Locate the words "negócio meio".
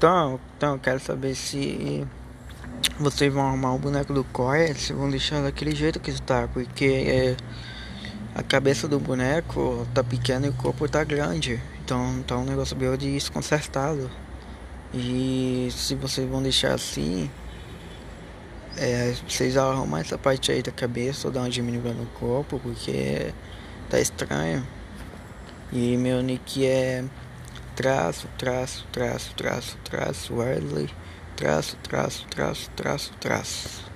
12.46-12.96